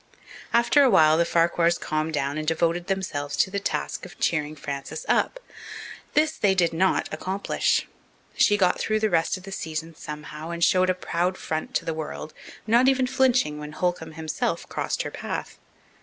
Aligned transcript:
After 0.51 0.81
a 0.81 0.89
while 0.89 1.15
the 1.19 1.25
Farquhars 1.25 1.77
calmed 1.77 2.15
down 2.15 2.39
and 2.39 2.47
devoted 2.47 2.87
themselves 2.87 3.37
to 3.37 3.51
the 3.51 3.59
task 3.59 4.03
of 4.03 4.17
cheering 4.19 4.55
Frances 4.55 5.05
up. 5.07 5.39
This 6.15 6.31
they 6.37 6.55
did 6.55 6.73
not 6.73 7.07
accomplish. 7.13 7.87
She 8.35 8.57
got 8.57 8.79
through 8.79 8.99
the 9.01 9.11
rest 9.11 9.37
of 9.37 9.43
the 9.43 9.51
season 9.51 9.93
somehow 9.93 10.49
and 10.49 10.63
showed 10.63 10.89
a 10.89 10.95
proud 10.95 11.37
front 11.37 11.75
to 11.75 11.85
the 11.85 11.93
world, 11.93 12.33
not 12.65 12.87
even 12.89 13.05
flinching 13.05 13.59
when 13.59 13.73
Holcomb 13.73 14.13
himself 14.13 14.67
crossed 14.67 15.03
her 15.03 15.11
path. 15.11 15.59